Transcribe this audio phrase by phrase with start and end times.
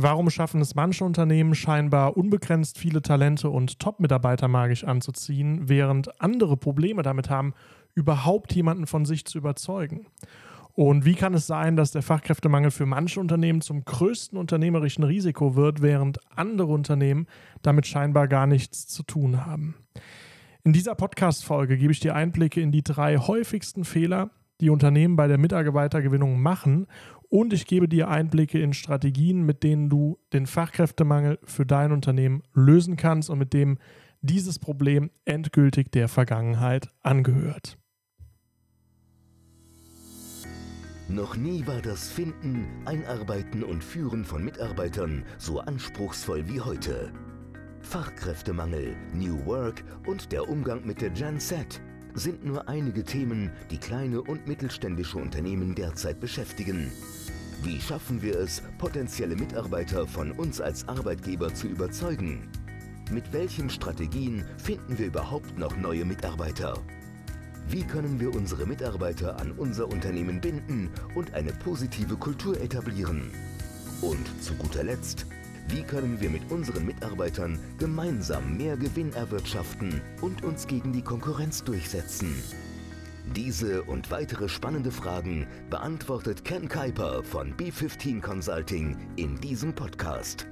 [0.00, 6.56] Warum schaffen es manche Unternehmen scheinbar unbegrenzt viele Talente und Top-Mitarbeiter magisch anzuziehen, während andere
[6.56, 7.52] Probleme damit haben,
[7.96, 10.06] überhaupt jemanden von sich zu überzeugen?
[10.74, 15.56] Und wie kann es sein, dass der Fachkräftemangel für manche Unternehmen zum größten unternehmerischen Risiko
[15.56, 17.26] wird, während andere Unternehmen
[17.62, 19.74] damit scheinbar gar nichts zu tun haben?
[20.62, 24.30] In dieser Podcast-Folge gebe ich dir Einblicke in die drei häufigsten Fehler,
[24.60, 26.86] die Unternehmen bei der Mitarbeitergewinnung machen
[27.28, 32.42] und ich gebe dir Einblicke in Strategien, mit denen du den Fachkräftemangel für dein Unternehmen
[32.54, 33.78] lösen kannst und mit dem
[34.20, 37.78] dieses Problem endgültig der Vergangenheit angehört.
[41.08, 47.12] Noch nie war das Finden, Einarbeiten und Führen von Mitarbeitern so anspruchsvoll wie heute.
[47.80, 51.80] Fachkräftemangel, New Work und der Umgang mit der Gen Z
[52.18, 56.90] sind nur einige Themen, die kleine und mittelständische Unternehmen derzeit beschäftigen.
[57.62, 62.48] Wie schaffen wir es, potenzielle Mitarbeiter von uns als Arbeitgeber zu überzeugen?
[63.10, 66.78] Mit welchen Strategien finden wir überhaupt noch neue Mitarbeiter?
[67.68, 73.30] Wie können wir unsere Mitarbeiter an unser Unternehmen binden und eine positive Kultur etablieren?
[74.00, 75.26] Und zu guter Letzt,
[75.68, 81.62] wie können wir mit unseren Mitarbeitern gemeinsam mehr Gewinn erwirtschaften und uns gegen die Konkurrenz
[81.62, 82.34] durchsetzen?
[83.36, 90.46] Diese und weitere spannende Fragen beantwortet Ken Kuiper von B15 Consulting in diesem Podcast.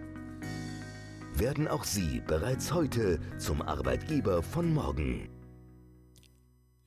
[1.34, 5.30] Werden auch Sie bereits heute zum Arbeitgeber von morgen.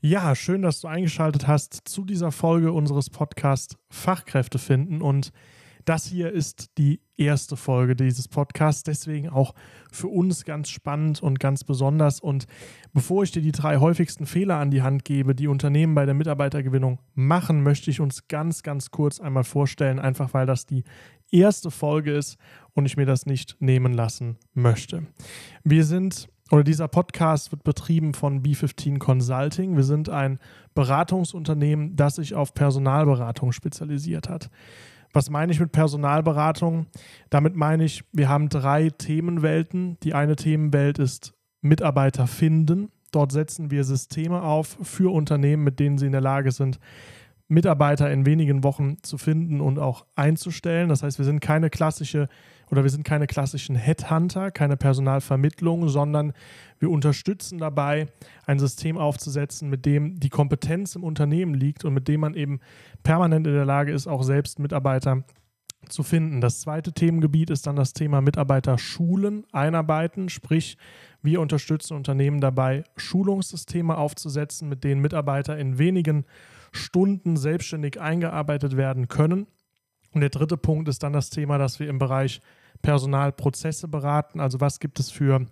[0.01, 5.31] Ja, schön, dass du eingeschaltet hast zu dieser Folge unseres Podcasts Fachkräfte finden und
[5.89, 9.55] das hier ist die erste Folge dieses Podcasts, deswegen auch
[9.91, 12.19] für uns ganz spannend und ganz besonders.
[12.19, 12.45] Und
[12.93, 16.13] bevor ich dir die drei häufigsten Fehler an die Hand gebe, die Unternehmen bei der
[16.13, 20.83] Mitarbeitergewinnung machen, möchte ich uns ganz, ganz kurz einmal vorstellen, einfach weil das die
[21.31, 22.37] erste Folge ist
[22.73, 25.07] und ich mir das nicht nehmen lassen möchte.
[25.63, 29.75] Wir sind oder dieser Podcast wird betrieben von B15 Consulting.
[29.75, 30.37] Wir sind ein
[30.75, 34.51] Beratungsunternehmen, das sich auf Personalberatung spezialisiert hat.
[35.13, 36.87] Was meine ich mit Personalberatung?
[37.29, 39.97] Damit meine ich, wir haben drei Themenwelten.
[40.03, 42.91] Die eine Themenwelt ist Mitarbeiter finden.
[43.11, 46.79] Dort setzen wir Systeme auf für Unternehmen, mit denen sie in der Lage sind,
[47.49, 50.87] Mitarbeiter in wenigen Wochen zu finden und auch einzustellen.
[50.87, 52.27] Das heißt, wir sind keine klassische
[52.69, 56.33] oder wir sind keine klassischen Headhunter, keine Personalvermittlung, sondern
[56.77, 58.05] wir unterstützen dabei,
[58.45, 62.59] ein System aufzusetzen, mit dem die Kompetenz im Unternehmen liegt und mit dem man eben
[63.01, 65.23] permanent in der Lage ist, auch selbst Mitarbeiter
[65.87, 66.41] zu finden.
[66.41, 70.77] Das zweite Themengebiet ist dann das Thema Mitarbeiter schulen, einarbeiten, sprich
[71.23, 76.25] wir unterstützen Unternehmen dabei, Schulungssysteme aufzusetzen, mit denen Mitarbeiter in wenigen
[76.71, 79.47] Stunden selbstständig eingearbeitet werden können.
[80.13, 82.41] Und der dritte Punkt ist dann das Thema, dass wir im Bereich
[82.81, 84.39] Personalprozesse beraten.
[84.39, 85.45] Also was gibt es für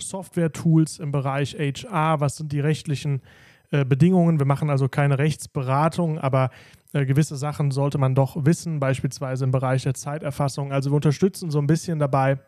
[0.00, 2.20] Software-Tools im Bereich HR?
[2.20, 3.22] Was sind die rechtlichen
[3.70, 4.38] äh, Bedingungen?
[4.38, 6.50] Wir machen also keine Rechtsberatung, aber
[6.92, 10.72] äh, gewisse Sachen sollte man doch wissen, beispielsweise im Bereich der Zeiterfassung.
[10.72, 12.38] Also wir unterstützen so ein bisschen dabei,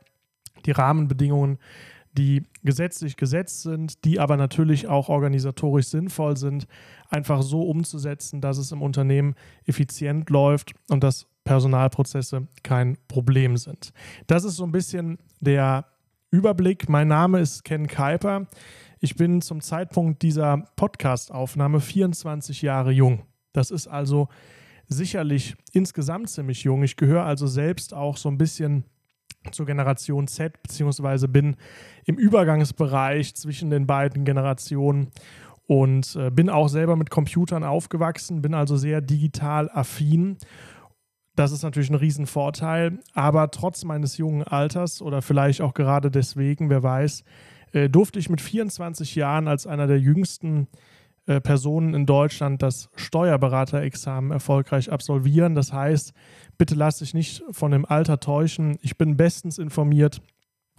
[0.66, 1.58] die Rahmenbedingungen,
[2.12, 6.66] die gesetzlich gesetzt sind, die aber natürlich auch organisatorisch sinnvoll sind,
[7.08, 13.92] einfach so umzusetzen, dass es im Unternehmen effizient läuft und dass Personalprozesse kein Problem sind.
[14.26, 15.86] Das ist so ein bisschen der
[16.30, 16.88] Überblick.
[16.88, 18.46] Mein Name ist Ken Kuiper.
[19.00, 23.22] Ich bin zum Zeitpunkt dieser Podcast-Aufnahme 24 Jahre jung.
[23.52, 24.28] Das ist also
[24.88, 26.82] sicherlich insgesamt ziemlich jung.
[26.82, 28.84] Ich gehöre also selbst auch so ein bisschen
[29.50, 31.56] zur Generation Z, beziehungsweise bin
[32.04, 35.10] im Übergangsbereich zwischen den beiden Generationen
[35.66, 40.38] und äh, bin auch selber mit Computern aufgewachsen, bin also sehr digital affin
[41.38, 46.68] das ist natürlich ein Riesenvorteil, aber trotz meines jungen Alters oder vielleicht auch gerade deswegen,
[46.68, 47.22] wer weiß,
[47.72, 50.66] äh, durfte ich mit 24 Jahren als einer der jüngsten
[51.26, 55.54] äh, Personen in Deutschland das Steuerberaterexamen erfolgreich absolvieren.
[55.54, 56.12] Das heißt,
[56.58, 58.78] bitte lass dich nicht von dem Alter täuschen.
[58.82, 60.20] Ich bin bestens informiert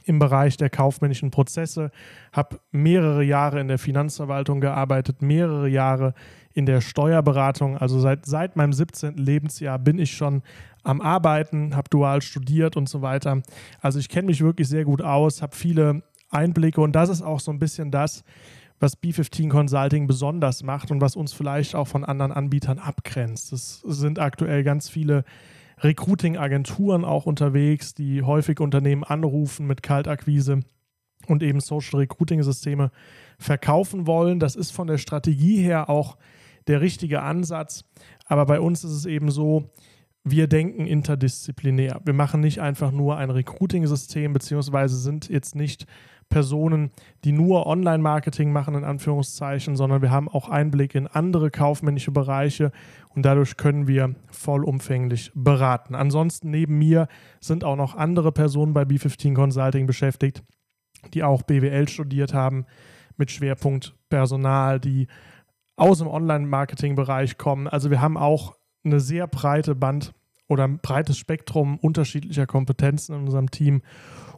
[0.04, 1.92] im Bereich der kaufmännischen Prozesse,
[2.32, 6.14] habe mehrere Jahre in der Finanzverwaltung gearbeitet, mehrere Jahre
[6.54, 7.78] in der Steuerberatung.
[7.78, 9.18] Also seit, seit meinem 17.
[9.18, 10.42] Lebensjahr bin ich schon
[10.84, 13.42] am Arbeiten, habe dual studiert und so weiter.
[13.82, 17.40] Also ich kenne mich wirklich sehr gut aus, habe viele Einblicke und das ist auch
[17.40, 18.24] so ein bisschen das,
[18.80, 23.52] was B15 Consulting besonders macht und was uns vielleicht auch von anderen Anbietern abgrenzt.
[23.52, 25.26] Es sind aktuell ganz viele
[25.82, 30.62] Recruiting-Agenturen auch unterwegs, die häufig Unternehmen anrufen mit Kaltakquise
[31.28, 32.92] und eben Social Recruiting-Systeme
[33.38, 34.40] verkaufen wollen.
[34.40, 36.18] Das ist von der Strategie her auch
[36.68, 37.86] der richtige Ansatz.
[38.26, 39.70] Aber bei uns ist es eben so,
[40.32, 42.02] wir denken interdisziplinär.
[42.04, 45.86] Wir machen nicht einfach nur ein Recruiting-System, beziehungsweise sind jetzt nicht
[46.30, 46.92] Personen,
[47.24, 52.72] die nur Online-Marketing machen, in Anführungszeichen, sondern wir haben auch Einblick in andere kaufmännische Bereiche
[53.10, 55.96] und dadurch können wir vollumfänglich beraten.
[55.96, 57.08] Ansonsten neben mir
[57.40, 60.44] sind auch noch andere Personen bei B15 Consulting beschäftigt,
[61.14, 62.66] die auch BWL studiert haben
[63.18, 65.08] mit Schwerpunkt Personal, die
[65.76, 67.68] aus dem Online-Marketing-Bereich kommen.
[67.68, 70.14] Also wir haben auch eine sehr breite Band
[70.50, 73.82] oder ein breites Spektrum unterschiedlicher Kompetenzen in unserem Team.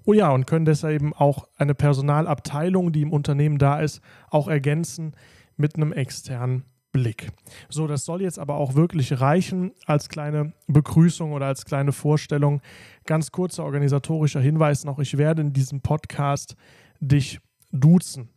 [0.06, 4.48] Oh ja, und können deshalb eben auch eine Personalabteilung, die im Unternehmen da ist, auch
[4.48, 5.16] ergänzen
[5.58, 7.32] mit einem externen Blick.
[7.70, 12.62] So, das soll jetzt aber auch wirklich reichen als kleine Begrüßung oder als kleine Vorstellung.
[13.06, 16.56] Ganz kurzer organisatorischer Hinweis noch, ich werde in diesem Podcast
[17.00, 17.40] dich
[17.72, 18.30] duzen.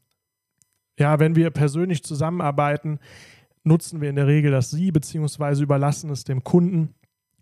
[0.96, 3.00] Ja, wenn wir persönlich zusammenarbeiten,
[3.64, 6.94] nutzen wir in der Regel das Sie beziehungsweise überlassen es dem Kunden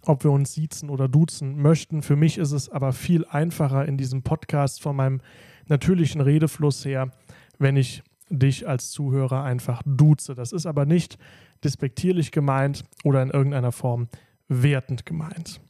[0.05, 2.03] ob wir uns siezen oder duzen möchten.
[2.03, 5.21] Für mich ist es aber viel einfacher in diesem Podcast von meinem
[5.69, 7.11] natürlichen Redefluss her,
[7.59, 10.35] wenn ich dich als Zuhörer einfach duze.
[10.35, 11.19] Das ist aber nicht
[11.63, 14.09] despektierlich gemeint oder in irgendeiner Form
[14.49, 15.61] wertend gemeint.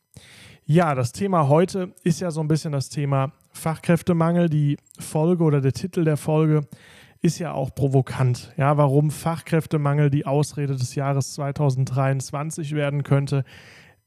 [0.64, 4.48] Ja, das Thema heute ist ja so ein bisschen das Thema Fachkräftemangel.
[4.48, 6.62] Die Folge oder der Titel der Folge
[7.20, 8.52] ist ja auch provokant.
[8.56, 13.44] Ja, warum Fachkräftemangel die Ausrede des Jahres 2023 werden könnte,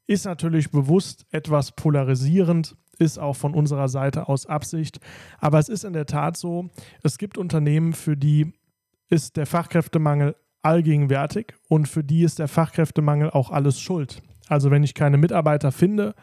[0.07, 4.99] ist natürlich bewusst etwas polarisierend, ist auch von unserer Seite aus Absicht.
[5.39, 6.69] Aber es ist in der Tat so,
[7.03, 8.53] es gibt Unternehmen, für die
[9.09, 14.21] ist der Fachkräftemangel allgegenwärtig und für die ist der Fachkräftemangel auch alles schuld.
[14.47, 16.15] Also wenn ich keine Mitarbeiter finde,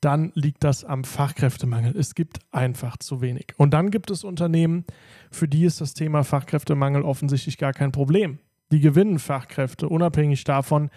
[0.00, 1.96] dann liegt das am Fachkräftemangel.
[1.96, 3.54] Es gibt einfach zu wenig.
[3.56, 4.84] Und dann gibt es Unternehmen,
[5.30, 8.38] für die ist das Thema Fachkräftemangel offensichtlich gar kein Problem.
[8.74, 10.90] Die gewinnen Fachkräfte, unabhängig davon,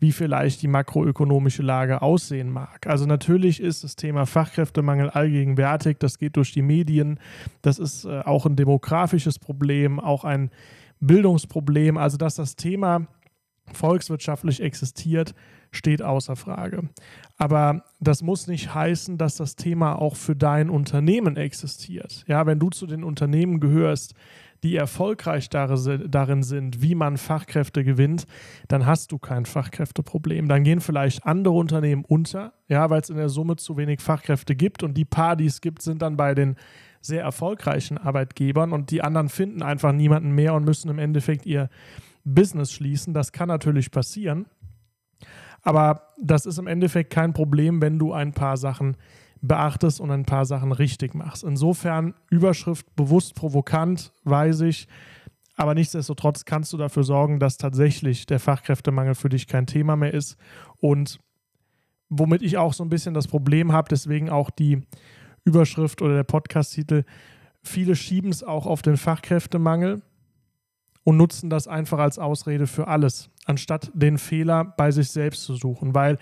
[0.00, 2.86] wie vielleicht die makroökonomische Lage aussehen mag.
[2.86, 7.20] Also natürlich ist das Thema Fachkräftemangel allgegenwärtig, das geht durch die Medien,
[7.60, 10.50] das ist äh, auch ein demografisches Problem, auch ein
[11.00, 13.06] Bildungsproblem, also dass das Thema
[13.74, 15.34] volkswirtschaftlich existiert,
[15.70, 16.88] steht außer Frage.
[17.36, 22.24] Aber das muss nicht heißen, dass das Thema auch für dein Unternehmen existiert.
[22.26, 24.14] Ja, wenn du zu den Unternehmen gehörst,
[24.62, 28.26] die erfolgreich darin sind, wie man Fachkräfte gewinnt,
[28.66, 30.48] dann hast du kein Fachkräfteproblem.
[30.48, 34.56] Dann gehen vielleicht andere Unternehmen unter, ja, weil es in der Summe zu wenig Fachkräfte
[34.56, 36.56] gibt und die paar, die es gibt, sind dann bei den
[37.00, 41.68] sehr erfolgreichen Arbeitgebern und die anderen finden einfach niemanden mehr und müssen im Endeffekt ihr
[42.24, 43.14] Business schließen.
[43.14, 44.46] Das kann natürlich passieren.
[45.62, 48.96] Aber das ist im Endeffekt kein Problem, wenn du ein paar Sachen
[49.40, 51.44] beachtest und ein paar Sachen richtig machst.
[51.44, 54.88] Insofern Überschrift bewusst provokant, weiß ich.
[55.56, 60.14] Aber nichtsdestotrotz kannst du dafür sorgen, dass tatsächlich der Fachkräftemangel für dich kein Thema mehr
[60.14, 60.36] ist.
[60.80, 61.18] Und
[62.08, 64.82] womit ich auch so ein bisschen das Problem habe, deswegen auch die
[65.44, 67.04] Überschrift oder der Podcast-Titel,
[67.62, 70.02] viele schieben es auch auf den Fachkräftemangel
[71.04, 75.54] und nutzen das einfach als Ausrede für alles, anstatt den Fehler bei sich selbst zu
[75.54, 75.94] suchen.
[75.94, 76.18] Weil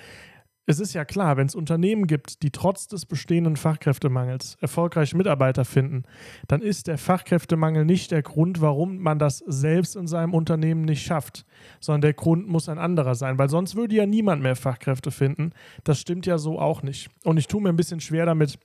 [0.66, 5.64] es ist ja klar, wenn es Unternehmen gibt, die trotz des bestehenden Fachkräftemangels erfolgreiche Mitarbeiter
[5.64, 6.02] finden,
[6.48, 11.04] dann ist der Fachkräftemangel nicht der Grund, warum man das selbst in seinem Unternehmen nicht
[11.04, 11.46] schafft,
[11.78, 15.52] sondern der Grund muss ein anderer sein, weil sonst würde ja niemand mehr Fachkräfte finden.
[15.84, 17.10] Das stimmt ja so auch nicht.
[17.22, 18.58] Und ich tue mir ein bisschen schwer damit,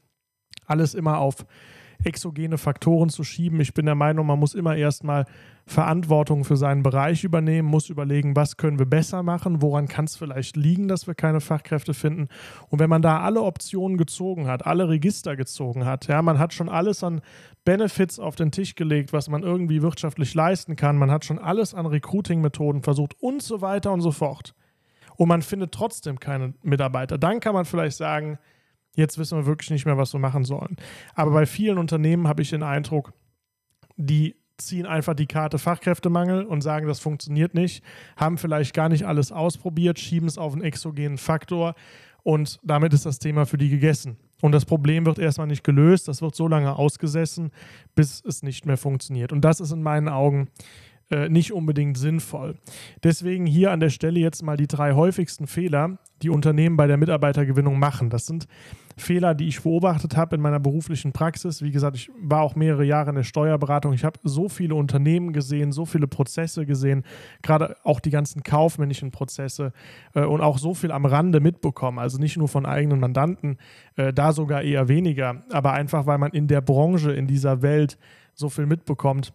[0.65, 1.45] alles immer auf
[2.03, 3.59] exogene Faktoren zu schieben.
[3.59, 5.25] Ich bin der Meinung, man muss immer erstmal
[5.65, 10.15] Verantwortung für seinen Bereich übernehmen, muss überlegen, was können wir besser machen, woran kann es
[10.15, 12.27] vielleicht liegen, dass wir keine Fachkräfte finden.
[12.69, 16.53] Und wenn man da alle Optionen gezogen hat, alle Register gezogen hat, ja, man hat
[16.53, 17.21] schon alles an
[17.63, 21.73] Benefits auf den Tisch gelegt, was man irgendwie wirtschaftlich leisten kann, man hat schon alles
[21.73, 24.55] an Recruiting-Methoden versucht und so weiter und so fort.
[25.15, 27.17] Und man findet trotzdem keine Mitarbeiter.
[27.17, 28.39] Dann kann man vielleicht sagen,
[28.95, 30.75] Jetzt wissen wir wirklich nicht mehr, was wir machen sollen.
[31.15, 33.13] Aber bei vielen Unternehmen habe ich den Eindruck,
[33.95, 37.83] die ziehen einfach die Karte Fachkräftemangel und sagen, das funktioniert nicht,
[38.15, 41.73] haben vielleicht gar nicht alles ausprobiert, schieben es auf einen exogenen Faktor
[42.23, 44.17] und damit ist das Thema für die gegessen.
[44.41, 47.51] Und das Problem wird erstmal nicht gelöst, das wird so lange ausgesessen,
[47.95, 49.31] bis es nicht mehr funktioniert.
[49.31, 50.49] Und das ist in meinen Augen
[51.11, 52.55] äh, nicht unbedingt sinnvoll.
[53.03, 56.97] Deswegen hier an der Stelle jetzt mal die drei häufigsten Fehler, die Unternehmen bei der
[56.97, 58.09] Mitarbeitergewinnung machen.
[58.09, 58.47] Das sind
[58.97, 61.61] Fehler, die ich beobachtet habe in meiner beruflichen Praxis.
[61.61, 63.93] Wie gesagt, ich war auch mehrere Jahre in der Steuerberatung.
[63.93, 67.03] Ich habe so viele Unternehmen gesehen, so viele Prozesse gesehen,
[67.41, 69.73] gerade auch die ganzen kaufmännischen Prozesse
[70.13, 71.99] äh, und auch so viel am Rande mitbekommen.
[71.99, 73.57] Also nicht nur von eigenen Mandanten,
[73.95, 77.97] äh, da sogar eher weniger, aber einfach, weil man in der Branche, in dieser Welt
[78.33, 79.33] so viel mitbekommt,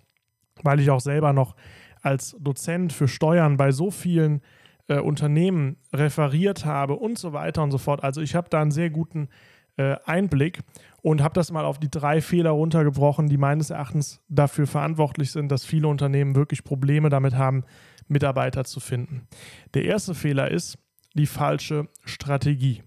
[0.63, 1.55] weil ich auch selber noch
[2.03, 4.41] als Dozent für Steuern bei so vielen
[4.89, 8.05] äh, Unternehmen referiert habe und so weiter und so fort.
[8.05, 9.29] Also ich habe da einen sehr guten
[9.77, 10.61] äh, Einblick
[11.03, 15.51] und habe das mal auf die drei Fehler runtergebrochen, die meines Erachtens dafür verantwortlich sind,
[15.51, 17.65] dass viele Unternehmen wirklich Probleme damit haben,
[18.09, 19.27] Mitarbeiter zu finden.
[19.75, 20.79] Der erste Fehler ist
[21.15, 22.83] die falsche Strategie.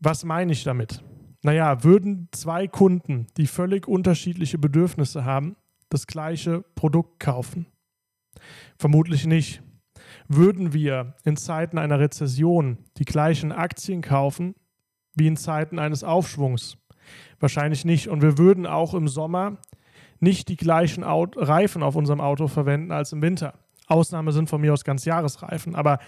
[0.00, 1.04] Was meine ich damit?
[1.42, 5.56] Naja, würden zwei Kunden, die völlig unterschiedliche Bedürfnisse haben,
[5.94, 7.66] das gleiche Produkt kaufen?
[8.78, 9.62] Vermutlich nicht.
[10.28, 14.54] Würden wir in Zeiten einer Rezession die gleichen Aktien kaufen
[15.14, 16.76] wie in Zeiten eines Aufschwungs?
[17.38, 18.08] Wahrscheinlich nicht.
[18.08, 19.58] Und wir würden auch im Sommer
[20.20, 23.54] nicht die gleichen Reifen auf unserem Auto verwenden als im Winter.
[23.86, 25.74] Ausnahme sind von mir aus ganz Jahresreifen.
[25.74, 25.98] Aber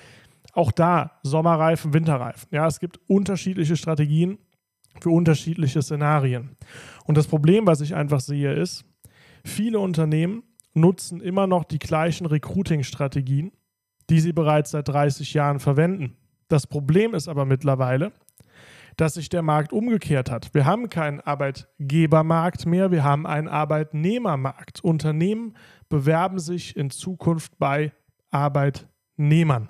[0.53, 2.49] auch da Sommerreifen, Winterreifen.
[2.51, 4.39] Ja, es gibt unterschiedliche Strategien
[5.01, 6.57] für unterschiedliche Szenarien.
[7.05, 8.85] Und das Problem, was ich einfach sehe, ist,
[9.47, 10.43] viele Unternehmen
[10.75, 13.53] nutzen immer noch die gleichen Recruiting-Strategien,
[14.11, 16.17] die sie bereits seit 30 Jahren verwenden.
[16.49, 18.13] Das Problem ist aber mittlerweile,
[18.97, 20.55] dass sich der Markt umgekehrt hat.
[20.55, 24.83] Wir haben keinen Arbeitgebermarkt mehr, wir haben einen Arbeitnehmermarkt.
[24.83, 25.55] Unternehmen
[25.89, 27.93] bewerben sich in Zukunft bei
[28.31, 29.69] Arbeitnehmern.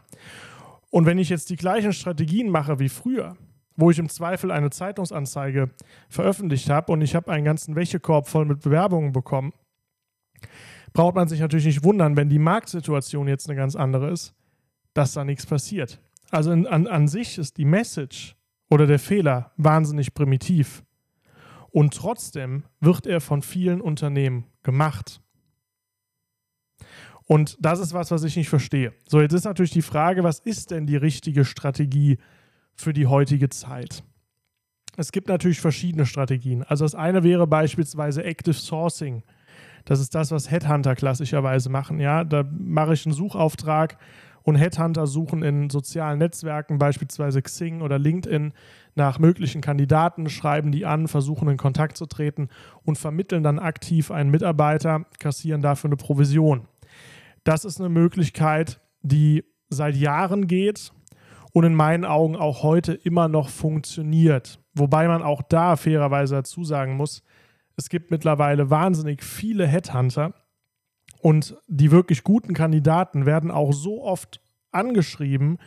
[0.90, 3.36] Und wenn ich jetzt die gleichen Strategien mache wie früher,
[3.76, 5.70] wo ich im Zweifel eine Zeitungsanzeige
[6.08, 9.52] veröffentlicht habe und ich habe einen ganzen Wäschekorb voll mit Bewerbungen bekommen,
[10.92, 14.34] braucht man sich natürlich nicht wundern, wenn die Marktsituation jetzt eine ganz andere ist,
[14.94, 16.00] dass da nichts passiert.
[16.30, 18.36] Also in, an, an sich ist die Message
[18.70, 20.82] oder der Fehler wahnsinnig primitiv.
[21.70, 25.20] Und trotzdem wird er von vielen Unternehmen gemacht.
[27.24, 28.92] Und das ist was, was ich nicht verstehe.
[29.06, 32.18] So, jetzt ist natürlich die Frage, was ist denn die richtige Strategie
[32.74, 34.04] für die heutige Zeit?
[34.96, 36.62] Es gibt natürlich verschiedene Strategien.
[36.62, 39.22] Also das eine wäre beispielsweise Active Sourcing.
[39.86, 42.00] Das ist das, was Headhunter klassischerweise machen.
[42.00, 43.96] Ja, da mache ich einen Suchauftrag
[44.42, 48.52] und Headhunter suchen in sozialen Netzwerken, beispielsweise Xing oder LinkedIn,
[48.94, 52.48] nach möglichen Kandidaten, schreiben die an, versuchen in Kontakt zu treten
[52.84, 56.68] und vermitteln dann aktiv einen Mitarbeiter, kassieren dafür eine Provision.
[57.44, 60.92] Das ist eine Möglichkeit, die seit Jahren geht
[61.52, 64.60] und in meinen Augen auch heute immer noch funktioniert.
[64.74, 67.22] Wobei man auch da fairerweise dazu sagen muss,
[67.76, 70.32] es gibt mittlerweile wahnsinnig viele Headhunter
[71.20, 74.40] und die wirklich guten Kandidaten werden auch so oft
[74.72, 75.58] angeschrieben,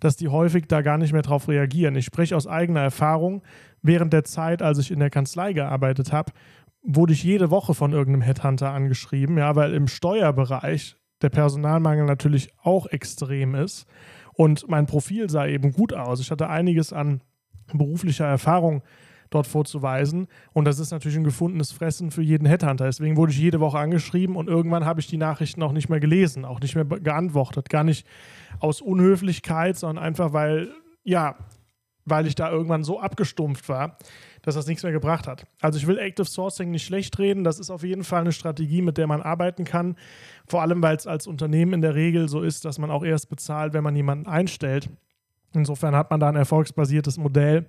[0.00, 1.96] dass die häufig da gar nicht mehr drauf reagieren.
[1.96, 3.42] Ich spreche aus eigener Erfahrung.
[3.82, 6.32] Während der Zeit, als ich in der Kanzlei gearbeitet habe,
[6.82, 12.52] wurde ich jede Woche von irgendeinem Headhunter angeschrieben, ja, weil im Steuerbereich der Personalmangel natürlich
[12.62, 13.86] auch extrem ist.
[14.34, 16.20] Und mein Profil sah eben gut aus.
[16.20, 17.22] Ich hatte einiges an
[17.72, 18.82] beruflicher Erfahrung
[19.30, 20.28] dort vorzuweisen.
[20.52, 22.86] Und das ist natürlich ein gefundenes Fressen für jeden Headhunter.
[22.86, 26.00] Deswegen wurde ich jede Woche angeschrieben und irgendwann habe ich die Nachrichten auch nicht mehr
[26.00, 27.68] gelesen, auch nicht mehr geantwortet.
[27.68, 28.06] Gar nicht
[28.60, 30.70] aus Unhöflichkeit, sondern einfach, weil,
[31.04, 31.36] ja,
[32.04, 33.96] weil ich da irgendwann so abgestumpft war,
[34.42, 35.46] dass das nichts mehr gebracht hat.
[35.60, 37.44] Also ich will Active Sourcing nicht schlecht reden.
[37.44, 39.96] Das ist auf jeden Fall eine Strategie, mit der man arbeiten kann.
[40.46, 43.28] Vor allem, weil es als Unternehmen in der Regel so ist, dass man auch erst
[43.28, 44.88] bezahlt, wenn man jemanden einstellt.
[45.52, 47.66] Insofern hat man da ein erfolgsbasiertes Modell.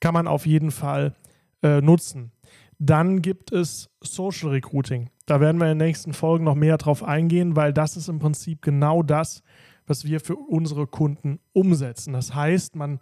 [0.00, 1.14] Kann man auf jeden Fall
[1.62, 2.32] äh, nutzen.
[2.78, 5.10] Dann gibt es Social Recruiting.
[5.26, 8.18] Da werden wir in den nächsten Folgen noch mehr drauf eingehen, weil das ist im
[8.18, 9.42] Prinzip genau das,
[9.86, 12.14] was wir für unsere Kunden umsetzen.
[12.14, 13.00] Das heißt, man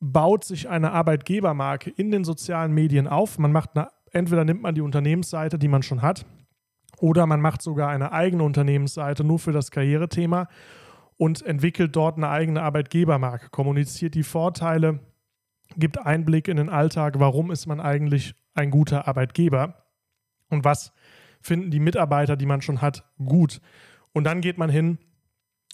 [0.00, 3.38] baut sich eine Arbeitgebermarke in den sozialen Medien auf.
[3.38, 6.26] Man macht eine, entweder nimmt man die Unternehmensseite, die man schon hat,
[6.98, 10.48] oder man macht sogar eine eigene Unternehmensseite nur für das Karrierethema
[11.16, 15.00] und entwickelt dort eine eigene Arbeitgebermarke, kommuniziert die Vorteile,
[15.76, 19.86] gibt Einblick in den Alltag, warum ist man eigentlich ein guter Arbeitgeber
[20.48, 20.92] und was
[21.40, 23.60] finden die Mitarbeiter, die man schon hat, gut.
[24.12, 24.98] Und dann geht man hin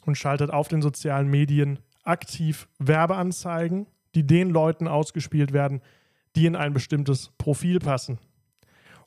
[0.04, 5.80] und schaltet auf den sozialen Medien aktiv Werbeanzeigen, die den Leuten ausgespielt werden,
[6.36, 8.18] die in ein bestimmtes Profil passen.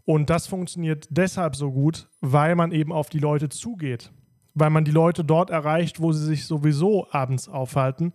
[0.05, 4.11] Und das funktioniert deshalb so gut, weil man eben auf die Leute zugeht,
[4.53, 8.13] weil man die Leute dort erreicht, wo sie sich sowieso abends aufhalten,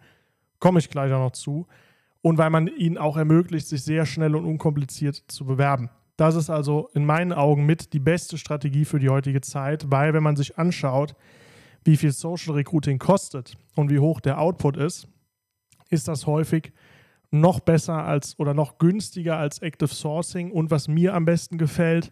[0.61, 1.67] komme ich gleich auch noch zu,
[2.23, 5.91] und weil man ihnen auch ermöglicht, sich sehr schnell und unkompliziert zu bewerben.
[6.17, 10.13] Das ist also in meinen Augen mit die beste Strategie für die heutige Zeit, weil
[10.13, 11.15] wenn man sich anschaut,
[11.85, 15.09] wie viel Social Recruiting kostet und wie hoch der Output ist,
[15.89, 16.73] ist das häufig
[17.31, 20.51] noch besser als oder noch günstiger als Active Sourcing.
[20.51, 22.11] Und was mir am besten gefällt,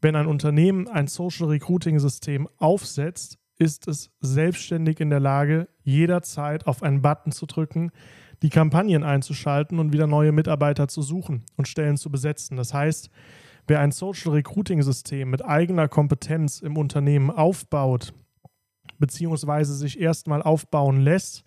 [0.00, 6.66] wenn ein Unternehmen ein Social Recruiting System aufsetzt, ist es selbstständig in der Lage, jederzeit
[6.66, 7.90] auf einen Button zu drücken,
[8.42, 12.56] die Kampagnen einzuschalten und wieder neue Mitarbeiter zu suchen und Stellen zu besetzen.
[12.56, 13.08] Das heißt,
[13.68, 18.12] wer ein Social Recruiting System mit eigener Kompetenz im Unternehmen aufbaut,
[18.98, 21.44] beziehungsweise sich erstmal aufbauen lässt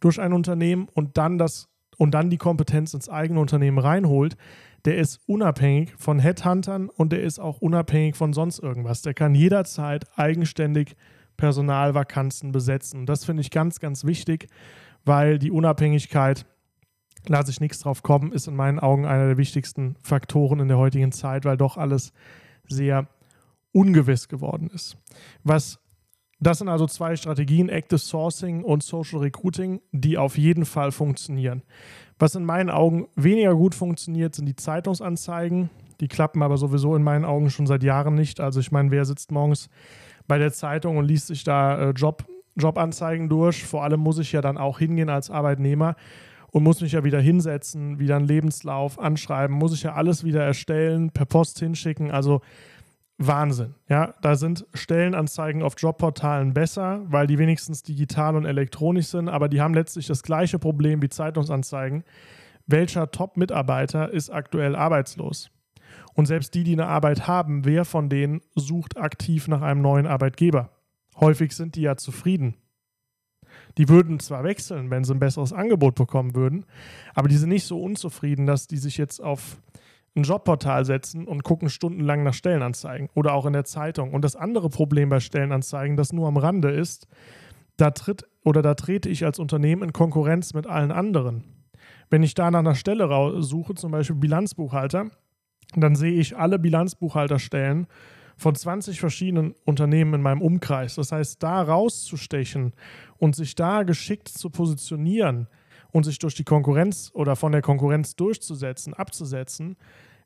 [0.00, 1.68] durch ein Unternehmen und dann das
[1.98, 4.36] und dann die Kompetenz ins eigene Unternehmen reinholt,
[4.84, 9.02] der ist unabhängig von Headhuntern und der ist auch unabhängig von sonst irgendwas.
[9.02, 10.96] Der kann jederzeit eigenständig
[11.36, 13.06] Personalvakanzen besetzen.
[13.06, 14.48] Das finde ich ganz, ganz wichtig,
[15.04, 16.46] weil die Unabhängigkeit,
[17.26, 20.78] lasse ich nichts drauf kommen, ist in meinen Augen einer der wichtigsten Faktoren in der
[20.78, 22.12] heutigen Zeit, weil doch alles
[22.68, 23.08] sehr
[23.72, 24.96] ungewiss geworden ist.
[25.44, 25.78] Was
[26.42, 31.62] das sind also zwei Strategien, Active Sourcing und Social Recruiting, die auf jeden Fall funktionieren.
[32.18, 35.70] Was in meinen Augen weniger gut funktioniert, sind die Zeitungsanzeigen.
[36.00, 38.40] Die klappen aber sowieso in meinen Augen schon seit Jahren nicht.
[38.40, 39.68] Also ich meine, wer sitzt morgens
[40.26, 42.24] bei der Zeitung und liest sich da äh, Job,
[42.56, 43.64] Jobanzeigen durch?
[43.64, 45.96] Vor allem muss ich ja dann auch hingehen als Arbeitnehmer
[46.50, 50.44] und muss mich ja wieder hinsetzen, wieder einen Lebenslauf anschreiben, muss ich ja alles wieder
[50.44, 52.10] erstellen, per Post hinschicken.
[52.10, 52.42] Also
[53.18, 53.74] Wahnsinn.
[53.88, 59.48] Ja, da sind Stellenanzeigen auf Jobportalen besser, weil die wenigstens digital und elektronisch sind, aber
[59.48, 62.04] die haben letztlich das gleiche Problem wie Zeitungsanzeigen.
[62.66, 65.50] Welcher Top-Mitarbeiter ist aktuell arbeitslos?
[66.14, 70.06] Und selbst die, die eine Arbeit haben, wer von denen sucht aktiv nach einem neuen
[70.06, 70.70] Arbeitgeber?
[71.22, 72.56] Häufig sind die ja zufrieden.
[73.78, 76.66] Die würden zwar wechseln, wenn sie ein besseres Angebot bekommen würden,
[77.14, 79.62] aber die sind nicht so unzufrieden, dass die sich jetzt auf
[80.16, 84.12] ein Jobportal setzen und gucken stundenlang nach Stellenanzeigen oder auch in der Zeitung.
[84.12, 87.06] Und das andere Problem bei Stellenanzeigen, das nur am Rande ist,
[87.76, 91.44] da tritt oder da trete ich als Unternehmen in Konkurrenz mit allen anderen.
[92.10, 95.10] Wenn ich da nach einer Stelle suche, zum Beispiel Bilanzbuchhalter,
[95.76, 97.86] dann sehe ich alle Bilanzbuchhalterstellen
[98.36, 100.96] von 20 verschiedenen Unternehmen in meinem Umkreis.
[100.96, 102.72] Das heißt, da rauszustechen
[103.18, 105.48] und sich da geschickt zu positionieren,
[105.92, 109.76] und sich durch die Konkurrenz oder von der Konkurrenz durchzusetzen, abzusetzen,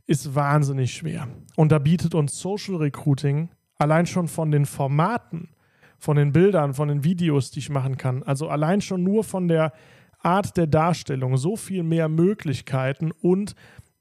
[0.06, 1.28] ist wahnsinnig schwer.
[1.56, 5.50] Und da bietet uns Social Recruiting allein schon von den Formaten,
[5.98, 9.48] von den Bildern, von den Videos, die ich machen kann, also allein schon nur von
[9.48, 9.72] der
[10.20, 13.54] Art der Darstellung so viel mehr Möglichkeiten und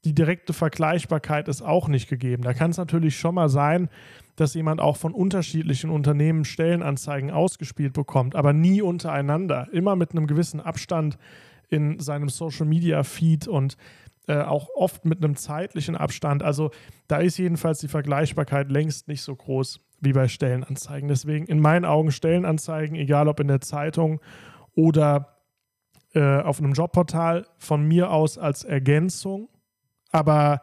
[0.06, 2.44] die direkte Vergleichbarkeit ist auch nicht gegeben.
[2.44, 3.90] Da kann es natürlich schon mal sein,
[4.36, 10.28] dass jemand auch von unterschiedlichen Unternehmen Stellenanzeigen ausgespielt bekommt, aber nie untereinander, immer mit einem
[10.28, 11.18] gewissen Abstand
[11.70, 13.78] in seinem Social Media Feed und
[14.28, 16.44] äh, auch oft mit einem zeitlichen Abstand.
[16.44, 16.70] Also
[17.08, 21.10] da ist jedenfalls die Vergleichbarkeit längst nicht so groß wie bei Stellenanzeigen.
[21.10, 24.22] Deswegen in meinen Augen Stellenanzeigen, egal ob in der Zeitung
[24.76, 25.40] oder
[26.14, 29.50] äh, auf einem Jobportal, von mir aus als Ergänzung,
[30.12, 30.62] aber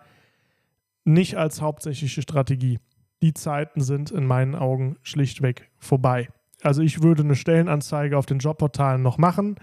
[1.04, 2.78] nicht als hauptsächliche Strategie.
[3.22, 6.28] Die Zeiten sind in meinen Augen schlichtweg vorbei.
[6.62, 9.56] Also ich würde eine Stellenanzeige auf den Jobportalen noch machen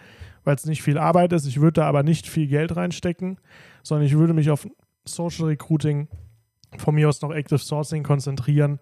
[0.44, 1.46] weil es nicht viel Arbeit ist.
[1.46, 3.38] Ich würde da aber nicht viel Geld reinstecken,
[3.84, 4.68] sondern ich würde mich auf
[5.06, 6.08] Social Recruiting,
[6.78, 8.80] von mir aus noch Active Sourcing konzentrieren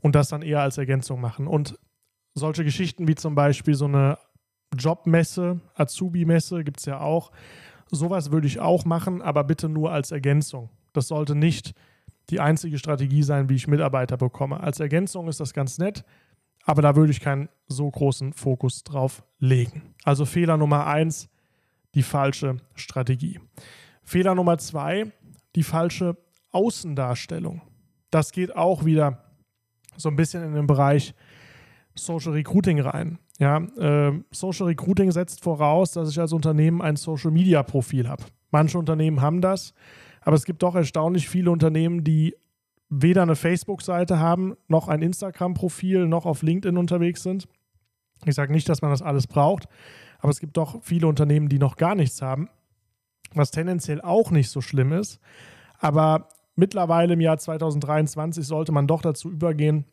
[0.00, 1.46] und das dann eher als Ergänzung machen.
[1.46, 1.78] Und
[2.34, 4.18] solche Geschichten wie zum Beispiel so eine
[4.76, 7.32] Jobmesse, Azubi-Messe gibt es ja auch.
[7.90, 10.70] Sowas würde ich auch machen, aber bitte nur als Ergänzung.
[10.92, 11.74] Das sollte nicht
[12.30, 14.60] die einzige Strategie sein, wie ich Mitarbeiter bekomme.
[14.60, 16.04] Als Ergänzung ist das ganz nett,
[16.64, 19.94] aber da würde ich keinen so großen Fokus drauf legen.
[20.04, 21.28] Also Fehler Nummer eins,
[21.94, 23.40] die falsche Strategie.
[24.04, 25.12] Fehler Nummer zwei,
[25.54, 26.16] die falsche
[26.50, 27.62] Außendarstellung.
[28.10, 29.24] Das geht auch wieder
[29.96, 31.14] so ein bisschen in den Bereich
[31.98, 33.18] Social Recruiting rein.
[33.38, 38.24] Ja, äh, Social Recruiting setzt voraus, dass ich als Unternehmen ein Social Media Profil habe.
[38.50, 39.74] Manche Unternehmen haben das,
[40.22, 42.34] aber es gibt doch erstaunlich viele Unternehmen, die
[42.88, 47.46] weder eine Facebook-Seite haben, noch ein Instagram-Profil, noch auf LinkedIn unterwegs sind.
[48.24, 49.68] Ich sage nicht, dass man das alles braucht,
[50.18, 52.48] aber es gibt doch viele Unternehmen, die noch gar nichts haben,
[53.34, 55.20] was tendenziell auch nicht so schlimm ist.
[55.78, 59.84] Aber mittlerweile im Jahr 2023 sollte man doch dazu übergehen,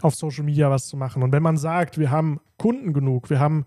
[0.00, 1.22] auf Social Media was zu machen.
[1.22, 3.64] Und wenn man sagt, wir haben Kunden genug, wir haben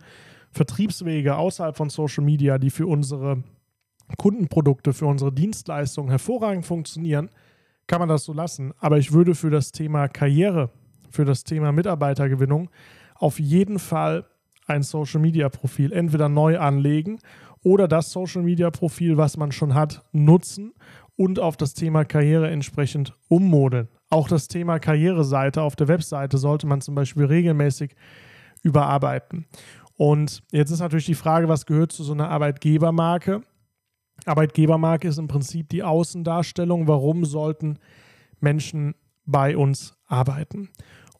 [0.52, 3.44] Vertriebswege außerhalb von Social Media, die für unsere
[4.18, 7.30] Kundenprodukte, für unsere Dienstleistungen hervorragend funktionieren,
[7.88, 8.74] kann man das so lassen.
[8.80, 10.70] Aber ich würde für das Thema Karriere,
[11.10, 12.70] für das Thema Mitarbeitergewinnung
[13.16, 14.26] auf jeden Fall
[14.68, 17.20] ein Social Media Profil entweder neu anlegen
[17.64, 20.74] oder das Social Media Profil, was man schon hat, nutzen
[21.16, 23.88] und auf das Thema Karriere entsprechend ummodeln.
[24.10, 27.96] Auch das Thema Karriereseite auf der Webseite sollte man zum Beispiel regelmäßig
[28.64, 29.46] überarbeiten.
[29.98, 33.42] Und jetzt ist natürlich die Frage, was gehört zu so einer Arbeitgebermarke?
[34.26, 37.80] Arbeitgebermarke ist im Prinzip die Außendarstellung, warum sollten
[38.40, 40.70] Menschen bei uns arbeiten.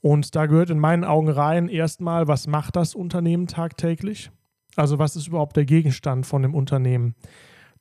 [0.02, 4.32] Und da gehört in meinen Augen rein erstmal, was macht das Unternehmen tagtäglich?
[4.76, 7.16] Also was ist überhaupt der Gegenstand von dem Unternehmen?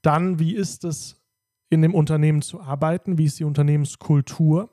[0.02, 1.22] Dann, wie ist es
[1.68, 3.18] in dem Unternehmen zu arbeiten?
[3.18, 4.70] Wie ist die Unternehmenskultur?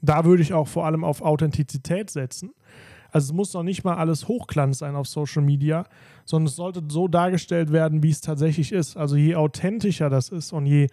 [0.00, 2.52] Da würde ich auch vor allem auf Authentizität setzen.
[3.10, 5.84] Also es muss noch nicht mal alles Hochglanz sein auf Social Media,
[6.24, 8.96] sondern es sollte so dargestellt werden, wie es tatsächlich ist.
[8.96, 10.88] Also je authentischer das ist und je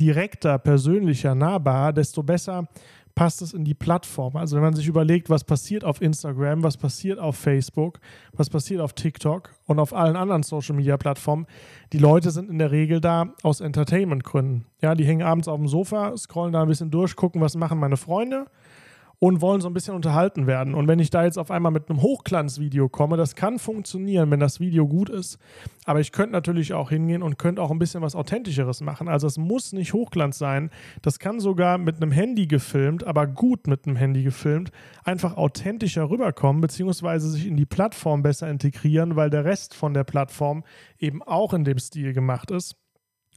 [0.00, 2.66] direkter, persönlicher, nahbar, desto besser
[3.14, 4.36] passt es in die Plattform.
[4.36, 8.00] Also wenn man sich überlegt, was passiert auf Instagram, was passiert auf Facebook,
[8.32, 11.46] was passiert auf TikTok und auf allen anderen Social-Media-Plattformen,
[11.92, 14.66] die Leute sind in der Regel da aus Entertainment-Gründen.
[14.80, 17.78] Ja, die hängen abends auf dem Sofa, scrollen da ein bisschen durch, gucken, was machen
[17.78, 18.46] meine Freunde
[19.22, 20.74] und wollen so ein bisschen unterhalten werden.
[20.74, 24.40] Und wenn ich da jetzt auf einmal mit einem Hochglanzvideo komme, das kann funktionieren, wenn
[24.40, 25.38] das Video gut ist.
[25.84, 29.06] Aber ich könnte natürlich auch hingehen und könnte auch ein bisschen was Authentischeres machen.
[29.06, 30.70] Also es muss nicht Hochglanz sein.
[31.02, 34.72] Das kann sogar mit einem Handy gefilmt, aber gut mit einem Handy gefilmt,
[35.04, 40.02] einfach authentischer rüberkommen, beziehungsweise sich in die Plattform besser integrieren, weil der Rest von der
[40.02, 40.64] Plattform
[40.98, 42.74] eben auch in dem Stil gemacht ist.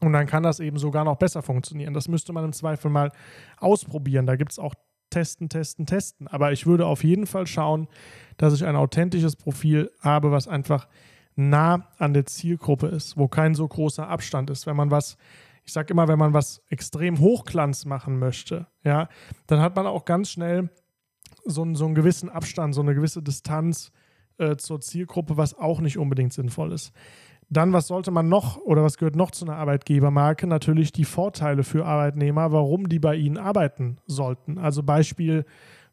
[0.02, 1.94] Und dann kann das eben sogar noch besser funktionieren.
[1.94, 3.12] Das müsste man im Zweifel mal
[3.60, 4.26] ausprobieren.
[4.26, 4.74] Da gibt es auch
[5.16, 6.28] testen, testen, testen.
[6.28, 7.88] Aber ich würde auf jeden Fall schauen,
[8.36, 10.90] dass ich ein authentisches Profil habe, was einfach
[11.38, 14.68] nah an der Zielgruppe ist, wo kein so großer Abstand ist.
[14.68, 15.16] Wenn man was,
[15.64, 19.08] ich sage immer, wenn man was extrem Hochglanz machen möchte, ja,
[19.48, 20.70] dann hat man auch ganz schnell
[21.46, 23.94] so, so einen gewissen Abstand, so eine gewisse Distanz
[24.38, 26.92] äh, zur Zielgruppe, was auch nicht unbedingt sinnvoll ist.
[27.50, 30.48] Dann, was sollte man noch oder was gehört noch zu einer Arbeitgebermarke?
[30.48, 34.58] Natürlich die Vorteile für Arbeitnehmer, warum die bei ihnen arbeiten sollten.
[34.58, 35.46] Also Beispiel,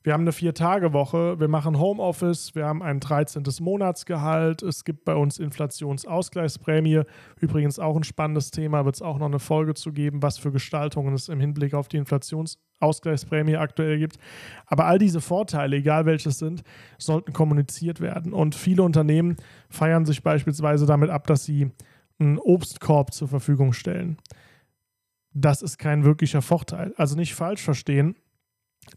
[0.04, 3.44] wir haben eine Vier-Tage-Woche, wir machen Homeoffice, wir haben ein 13.
[3.60, 7.02] Monatsgehalt, es gibt bei uns Inflationsausgleichsprämie.
[7.40, 10.50] Übrigens auch ein spannendes Thema, wird es auch noch eine Folge zu geben, was für
[10.50, 11.98] Gestaltungen es im Hinblick auf die
[12.82, 14.18] Inflationsausgleichsprämie aktuell gibt.
[14.66, 16.62] Aber all diese Vorteile, egal welches sind,
[16.98, 18.32] sollten kommuniziert werden.
[18.32, 19.36] Und viele Unternehmen
[19.68, 21.70] feiern sich beispielsweise damit ab, dass sie
[22.18, 24.18] einen Obstkorb zur Verfügung stellen.
[25.34, 26.92] Das ist kein wirklicher Vorteil.
[26.96, 28.16] Also nicht falsch verstehen.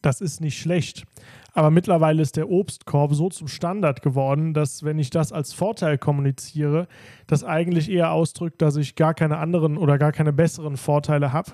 [0.02, 1.06] Das ist nicht schlecht.
[1.54, 5.98] Aber mittlerweile ist der Obstkorb so zum Standard geworden, dass wenn ich das als Vorteil
[5.98, 6.88] kommuniziere,
[7.28, 11.52] das eigentlich eher ausdrückt, dass ich gar keine anderen oder gar keine besseren Vorteile habe.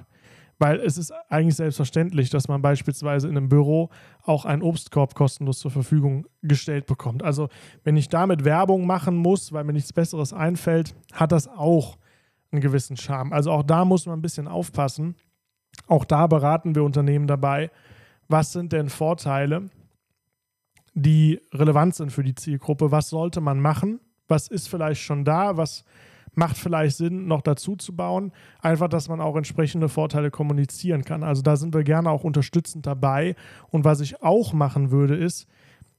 [0.62, 3.89] Weil es ist eigentlich selbstverständlich, dass man beispielsweise in einem Büro
[4.21, 7.24] auch einen Obstkorb kostenlos zur Verfügung gestellt bekommt.
[7.24, 7.50] Also
[7.84, 11.97] wenn ich damit Werbung machen muss, weil mir nichts Besseres einfällt, hat das auch
[12.52, 13.34] einen gewissen Charme.
[13.34, 15.15] Also auch da muss man ein bisschen aufpassen.
[15.88, 17.71] Auch da beraten wir Unternehmen dabei,
[18.28, 19.71] was sind denn Vorteile,
[20.93, 25.58] die relevant sind für die Zielgruppe, was sollte man machen, was ist vielleicht schon da,
[25.58, 25.86] was
[26.34, 28.32] macht vielleicht Sinn, noch dazu zu bauen.
[28.60, 31.24] Einfach, dass man auch entsprechende Vorteile kommunizieren kann.
[31.24, 33.36] Also da sind wir gerne auch unterstützend dabei.
[33.70, 35.48] Und was ich auch machen würde, ist,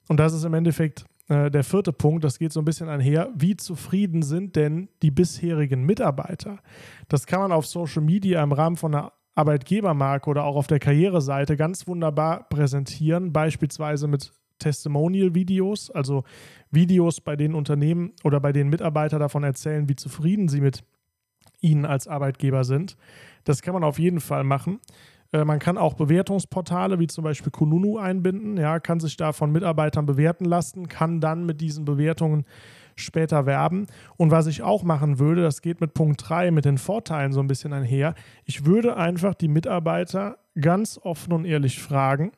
[0.08, 3.30] und das ist im Endeffekt äh, der vierte Punkt, das geht so ein bisschen einher,
[3.34, 6.58] wie zufrieden sind denn die bisherigen Mitarbeiter?
[7.08, 10.78] Das kann man auf Social Media im Rahmen von einer Arbeitgebermarke oder auch auf der
[10.78, 16.24] Karriereseite ganz wunderbar präsentieren, beispielsweise mit Testimonial-Videos, also
[16.70, 20.84] Videos, bei denen Unternehmen oder bei denen Mitarbeiter davon erzählen, wie zufrieden sie mit
[21.60, 22.96] ihnen als Arbeitgeber sind.
[23.44, 24.80] Das kann man auf jeden Fall machen.
[25.32, 29.52] Äh, man kann auch Bewertungsportale wie zum Beispiel Kununu einbinden, ja, kann sich da von
[29.52, 32.44] Mitarbeitern bewerten lassen, kann dann mit diesen Bewertungen
[32.94, 33.86] später werben.
[34.16, 37.40] Und was ich auch machen würde, das geht mit Punkt 3, mit den Vorteilen so
[37.40, 38.14] ein bisschen einher.
[38.44, 42.32] Ich würde einfach die Mitarbeiter ganz offen und ehrlich fragen,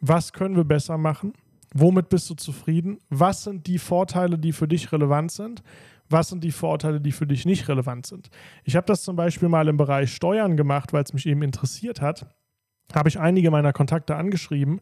[0.00, 1.32] was können wir besser machen?
[1.74, 2.98] Womit bist du zufrieden?
[3.10, 5.62] Was sind die Vorteile, die für dich relevant sind?
[6.08, 8.30] Was sind die Vorteile, die für dich nicht relevant sind?
[8.64, 12.00] Ich habe das zum Beispiel mal im Bereich Steuern gemacht, weil es mich eben interessiert
[12.00, 12.34] hat.
[12.94, 14.80] Habe ich einige meiner Kontakte angeschrieben,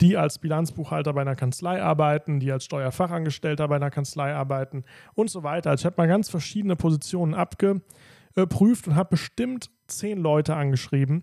[0.00, 4.82] die als Bilanzbuchhalter bei einer Kanzlei arbeiten, die als Steuerfachangestellter bei einer Kanzlei arbeiten
[5.14, 5.70] und so weiter.
[5.70, 11.22] Also ich habe mal ganz verschiedene Positionen abgeprüft und habe bestimmt zehn Leute angeschrieben.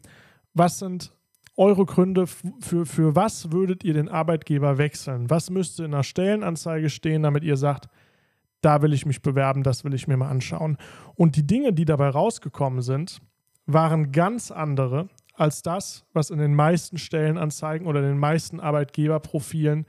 [0.53, 1.11] Was sind
[1.57, 5.29] eure Gründe für, für was würdet ihr den Arbeitgeber wechseln?
[5.29, 7.89] Was müsste in einer Stellenanzeige stehen, damit ihr sagt,
[8.61, 10.77] da will ich mich bewerben, das will ich mir mal anschauen.
[11.15, 13.19] Und die Dinge, die dabei rausgekommen sind,
[13.65, 19.85] waren ganz andere als das, was in den meisten Stellenanzeigen oder den meisten Arbeitgeberprofilen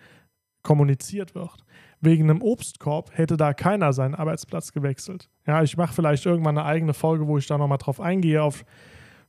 [0.62, 1.64] kommuniziert wird.
[2.00, 5.28] Wegen einem Obstkorb hätte da keiner seinen Arbeitsplatz gewechselt.
[5.46, 8.64] Ja, ich mache vielleicht irgendwann eine eigene Folge, wo ich da nochmal drauf eingehe, auf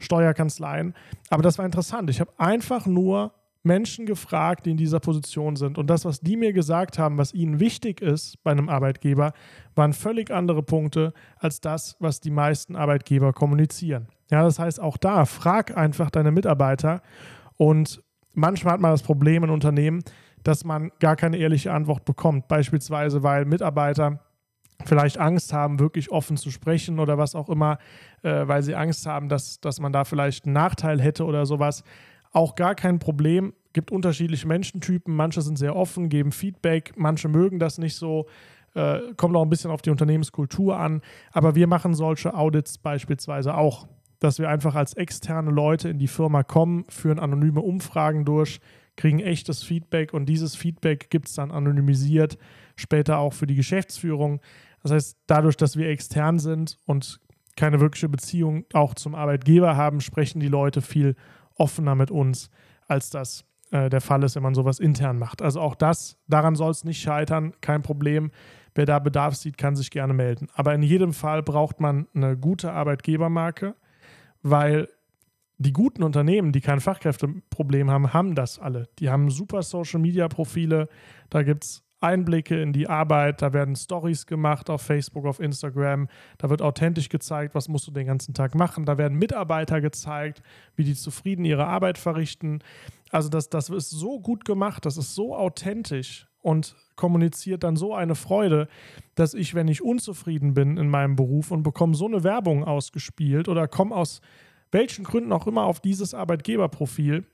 [0.04, 0.94] Steuerkanzleien.
[1.30, 2.10] Aber das war interessant.
[2.10, 5.78] Ich habe einfach nur Menschen gefragt, die in dieser Position sind.
[5.78, 9.34] Und das, was die mir gesagt haben, was ihnen wichtig ist bei einem Arbeitgeber,
[9.76, 14.08] waren völlig andere Punkte als das, was die meisten Arbeitgeber kommunizieren.
[14.30, 17.02] Ja, das heißt, auch da frag einfach deine Mitarbeiter.
[17.56, 20.04] Und manchmal hat man das Problem in Unternehmen,
[20.44, 22.50] dass man gar keine ehrliche Antwort bekommt.
[22.50, 24.20] Beispielsweise, weil Mitarbeiter
[24.86, 27.78] vielleicht Angst haben, wirklich offen zu sprechen oder was auch immer,
[28.22, 31.84] äh, weil sie Angst haben, dass, dass man da vielleicht einen Nachteil hätte oder sowas.
[32.32, 33.54] Auch gar kein Problem.
[33.74, 35.16] gibt unterschiedliche Menschentypen.
[35.16, 38.28] Manche sind sehr offen, geben Feedback, manche mögen das nicht so.
[38.76, 41.02] Äh, kommt auch ein bisschen auf die Unternehmenskultur an.
[41.32, 43.88] Aber wir machen solche Audits beispielsweise auch,
[44.20, 48.62] dass wir einfach als externe Leute in die Firma kommen, führen anonyme Umfragen durch,
[48.96, 52.38] kriegen echtes Feedback und dieses Feedback gibt es dann anonymisiert
[52.76, 54.40] später auch für die Geschäftsführung.
[54.84, 57.20] Das heißt, dadurch, dass wir extern sind und
[57.56, 61.16] keine wirkliche Beziehung auch zum Arbeitgeber haben, sprechen die Leute viel
[61.56, 62.50] offener mit uns,
[62.88, 65.42] als das äh, der Fall ist, wenn man sowas intern macht.
[65.42, 68.32] Also auch das, daran soll es nicht scheitern, kein Problem.
[68.76, 70.48] Wer da Bedarf sieht, kann sich gerne melden.
[70.54, 73.76] Aber in jedem Fall braucht man eine gute Arbeitgebermarke,
[74.42, 74.88] weil
[75.60, 78.90] die guten Unternehmen, die kein Fachkräfteproblem haben, haben das alle.
[79.00, 80.90] Die haben super Social-Media-Profile,
[81.30, 86.08] da gibt es Einblicke in die Arbeit, da werden Stories gemacht auf Facebook, auf Instagram,
[86.38, 90.42] da wird authentisch gezeigt, was musst du den ganzen Tag machen, da werden Mitarbeiter gezeigt,
[90.76, 92.60] wie die zufrieden ihre Arbeit verrichten.
[93.10, 97.96] Also das, das ist so gut gemacht, das ist so authentisch und kommuniziert dann so
[97.96, 98.68] eine Freude,
[99.16, 103.48] dass ich, wenn ich unzufrieden bin in meinem Beruf und bekomme so eine Werbung ausgespielt
[103.48, 104.22] oder komme aus
[104.72, 107.26] welchen Gründen auch immer auf dieses Arbeitgeberprofil,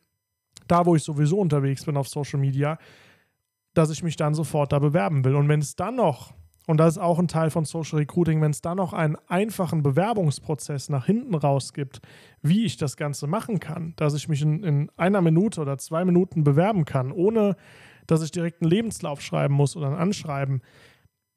[0.67, 2.77] da wo ich sowieso unterwegs bin auf Social Media,
[3.79, 5.35] dass ich mich dann sofort da bewerben will.
[5.35, 6.33] Und wenn es dann noch,
[6.67, 9.83] und das ist auch ein Teil von Social Recruiting, wenn es dann noch einen einfachen
[9.83, 12.01] Bewerbungsprozess nach hinten raus gibt,
[12.41, 16.03] wie ich das Ganze machen kann, dass ich mich in, in einer Minute oder zwei
[16.03, 17.55] Minuten bewerben kann, ohne
[18.05, 20.61] dass ich direkt einen Lebenslauf schreiben muss oder ein Anschreiben,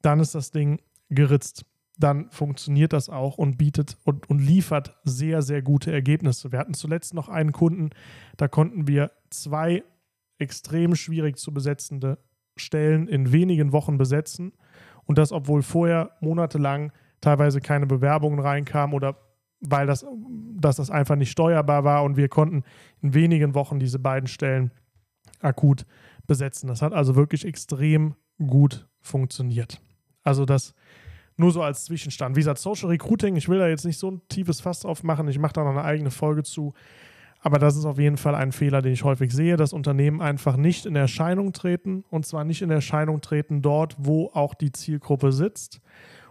[0.01, 1.65] dann ist das Ding geritzt.
[1.97, 6.51] Dann funktioniert das auch und bietet und, und liefert sehr, sehr gute Ergebnisse.
[6.51, 7.91] Wir hatten zuletzt noch einen Kunden,
[8.35, 9.83] da konnten wir zwei
[10.39, 12.17] extrem schwierig zu besetzende
[12.55, 14.53] Stellen in wenigen Wochen besetzen.
[15.05, 19.17] Und das, obwohl vorher monatelang teilweise keine Bewerbungen reinkamen oder
[19.59, 20.05] weil das,
[20.55, 22.63] dass das einfach nicht steuerbar war und wir konnten
[23.01, 24.71] in wenigen Wochen diese beiden Stellen
[25.39, 25.85] akut
[26.27, 26.67] besetzen.
[26.67, 29.81] Das hat also wirklich extrem gut funktioniert.
[30.23, 30.73] Also das
[31.35, 32.35] nur so als Zwischenstand.
[32.35, 35.27] Wie gesagt, Social Recruiting, ich will da jetzt nicht so ein tiefes Fass aufmachen.
[35.27, 36.73] Ich mache da noch eine eigene Folge zu.
[37.45, 40.55] Aber das ist auf jeden Fall ein Fehler, den ich häufig sehe, dass Unternehmen einfach
[40.55, 45.33] nicht in Erscheinung treten und zwar nicht in Erscheinung treten dort, wo auch die Zielgruppe
[45.33, 45.81] sitzt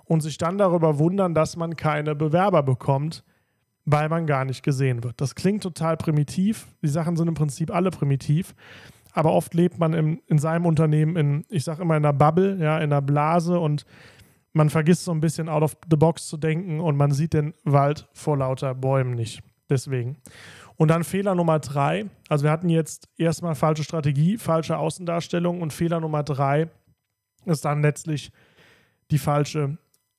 [0.05, 3.25] und sich dann darüber wundern, dass man keine Bewerber bekommt,
[3.85, 5.21] weil man gar nicht gesehen wird.
[5.21, 6.67] Das klingt total primitiv.
[6.83, 8.55] Die Sachen sind im Prinzip alle primitiv.
[9.13, 12.57] Aber oft lebt man im, in seinem Unternehmen in, ich sage immer, in einer Bubble,
[12.59, 13.85] ja, in einer Blase und
[14.55, 17.53] man vergisst so ein bisschen out of the box zu denken und man sieht den
[17.65, 19.43] Wald vor lauter Bäumen nicht.
[19.69, 20.17] Deswegen.
[20.83, 22.07] Und dann Fehler Nummer drei.
[22.29, 26.71] Also wir hatten jetzt erstmal falsche Strategie, falsche Außendarstellung und Fehler Nummer drei
[27.45, 28.33] ist dann letztlich
[29.13, 29.79] die falsche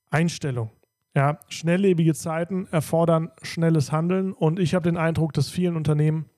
[0.10, 0.70] Einstellung.
[1.18, 6.30] Ja, schnelllebige Zeiten erfordern schnelles Handeln und ich habe den Eindruck, dass vielen Unternehmen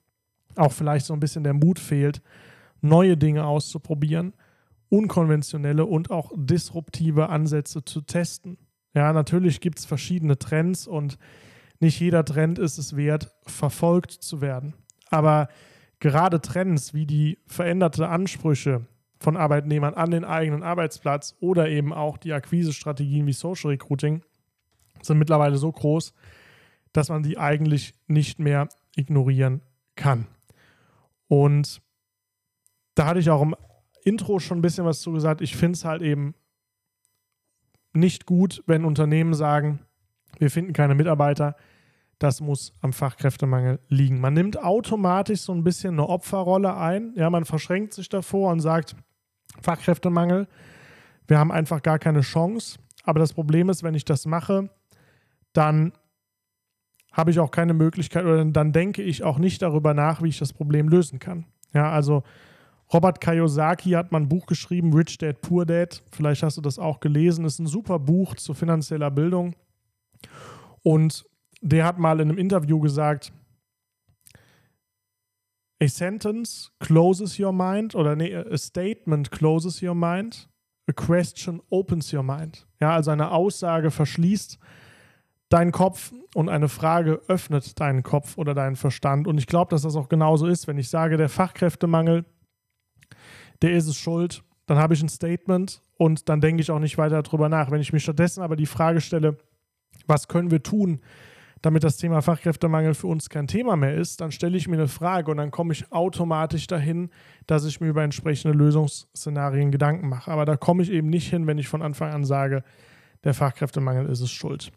[0.56, 2.20] auch vielleicht so ein bisschen der Mut fehlt,
[2.80, 4.32] neue Dinge auszuprobieren,
[4.88, 8.58] unkonventionelle und auch disruptive Ansätze zu testen.
[8.92, 11.16] Ja, natürlich gibt es verschiedene Trends und
[11.80, 14.74] nicht jeder Trend ist es wert, verfolgt zu werden.
[15.10, 15.48] Aber
[16.00, 18.86] gerade Trends wie die veränderte Ansprüche
[19.18, 24.22] von Arbeitnehmern an den eigenen Arbeitsplatz oder eben auch die Akquisestrategien wie Social Recruiting
[25.02, 26.12] sind mittlerweile so groß,
[26.92, 29.62] dass man die eigentlich nicht mehr ignorieren
[29.94, 30.26] kann.
[31.28, 31.82] Und
[32.94, 33.54] da hatte ich auch im
[34.04, 35.40] Intro schon ein bisschen was zu gesagt.
[35.40, 36.34] Ich finde es halt eben
[37.92, 39.80] nicht gut, wenn Unternehmen sagen,
[40.38, 41.56] wir finden keine Mitarbeiter.
[42.18, 44.20] Das muss am Fachkräftemangel liegen.
[44.20, 47.12] Man nimmt automatisch so ein bisschen eine Opferrolle ein.
[47.14, 48.96] Ja, man verschränkt sich davor und sagt,
[49.60, 50.48] Fachkräftemangel,
[51.28, 52.78] wir haben einfach gar keine Chance.
[53.04, 54.70] Aber das Problem ist, wenn ich das mache,
[55.52, 55.92] dann
[57.12, 60.38] habe ich auch keine Möglichkeit oder dann denke ich auch nicht darüber nach, wie ich
[60.38, 61.46] das Problem lösen kann.
[61.72, 62.22] Ja, also
[62.92, 66.02] Robert Kiyosaki hat mal ein Buch geschrieben, Rich Dad, Poor Dad.
[66.12, 67.44] Vielleicht hast du das auch gelesen.
[67.44, 69.54] Ist ein super Buch zu finanzieller Bildung.
[70.82, 71.24] Und
[71.60, 73.32] der hat mal in einem Interview gesagt,
[75.80, 80.48] a sentence closes your mind oder nee, a statement closes your mind,
[80.88, 82.66] a question opens your mind.
[82.80, 84.58] Ja, also eine Aussage verschließt
[85.48, 89.26] deinen Kopf und eine Frage öffnet deinen Kopf oder deinen Verstand.
[89.26, 90.66] Und ich glaube, dass das auch genauso ist.
[90.66, 92.24] Wenn ich sage, der Fachkräftemangel,
[93.62, 96.98] der ist es schuld, dann habe ich ein Statement und dann denke ich auch nicht
[96.98, 97.70] weiter darüber nach.
[97.70, 99.38] Wenn ich mir stattdessen aber die Frage stelle,
[100.06, 101.00] was können wir tun,
[101.62, 104.88] damit das Thema Fachkräftemangel für uns kein Thema mehr ist, dann stelle ich mir eine
[104.88, 107.10] Frage und dann komme ich automatisch dahin,
[107.46, 110.30] dass ich mir über entsprechende Lösungsszenarien Gedanken mache.
[110.30, 112.62] Aber da komme ich eben nicht hin, wenn ich von Anfang an sage,
[113.24, 114.70] der Fachkräftemangel ist es schuld.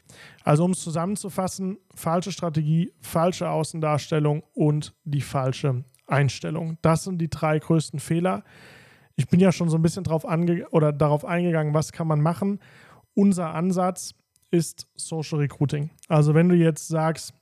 [0.43, 6.77] Also um es zusammenzufassen, falsche Strategie, falsche Außendarstellung und die falsche Einstellung.
[6.81, 8.43] Das sind die drei größten Fehler.
[9.15, 12.21] Ich bin ja schon so ein bisschen drauf ange oder darauf eingegangen, was kann man
[12.21, 12.59] machen.
[13.13, 14.15] Unser Ansatz
[14.51, 15.89] ist Social Recruiting.
[16.07, 17.33] Also wenn du jetzt sagst,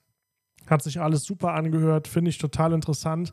[0.68, 3.32] hat sich alles super angehört, finde ich total interessant,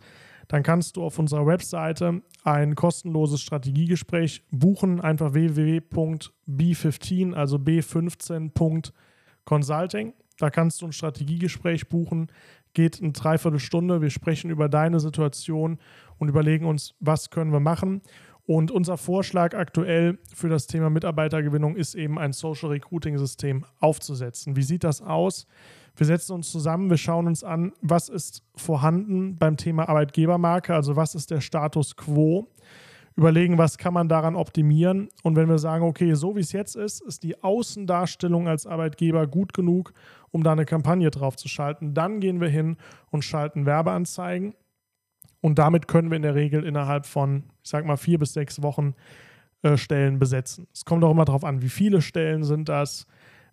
[0.48, 5.00] dann kannst du auf unserer Webseite ein kostenloses Strategiegespräch buchen.
[5.00, 10.12] Einfach www.b15, also b15.consulting.
[10.38, 12.26] Da kannst du ein Strategiegespräch buchen,
[12.74, 14.02] geht eine Dreiviertelstunde.
[14.02, 15.78] Wir sprechen über deine Situation
[16.18, 18.02] und überlegen uns, was können wir machen.
[18.46, 24.54] Und unser Vorschlag aktuell für das Thema Mitarbeitergewinnung ist eben ein Social Recruiting System aufzusetzen.
[24.54, 25.46] Wie sieht das aus?
[25.96, 30.96] Wir setzen uns zusammen, wir schauen uns an, was ist vorhanden beim Thema Arbeitgebermarke, also
[30.96, 32.48] was ist der Status quo,
[33.16, 36.74] überlegen, was kann man daran optimieren und wenn wir sagen, okay, so wie es jetzt
[36.74, 39.92] ist, ist die Außendarstellung als Arbeitgeber gut genug,
[40.32, 42.76] um da eine Kampagne drauf zu schalten, dann gehen wir hin
[43.10, 44.54] und schalten Werbeanzeigen
[45.44, 48.62] und damit können wir in der Regel innerhalb von, ich sag mal, vier bis sechs
[48.62, 48.94] Wochen
[49.60, 50.66] äh, Stellen besetzen.
[50.72, 53.06] Es kommt auch immer darauf an, wie viele Stellen sind das,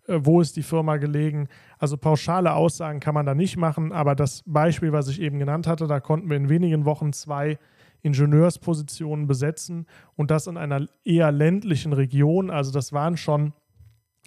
[0.07, 1.49] äh, wo ist die Firma gelegen.
[1.79, 5.67] Also pauschale Aussagen kann man da nicht machen, aber das Beispiel, was ich eben genannt
[5.67, 7.59] hatte, da konnten wir in wenigen Wochen zwei
[8.03, 12.51] Ingenieurspositionen besetzen und das in einer eher ländlichen Region.
[12.51, 13.51] Also das waren schon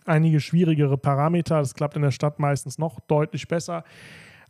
[0.05, 1.61] einige schwierigere Parameter.
[1.61, 3.85] Das klappt in der Stadt meistens noch deutlich besser.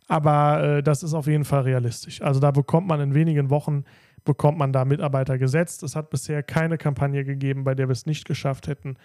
[0.07, 2.21] Aber äh, das ist auf jeden Fall realistisch.
[2.21, 3.85] Also da bekommt man in wenigen Wochen
[4.25, 5.83] bekommt man da Mitarbeiter gesetzt.
[5.83, 8.97] Es hat bisher keine Kampagne gegeben, bei der wir es nicht geschafft hätten,